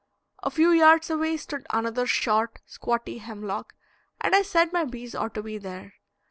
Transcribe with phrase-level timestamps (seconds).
[0.41, 3.75] A few yards away stood another short, squatty hemlock,
[4.19, 5.93] and I said my bees ought to be there.